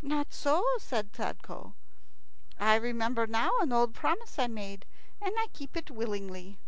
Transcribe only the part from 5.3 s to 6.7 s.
I keep it willingly."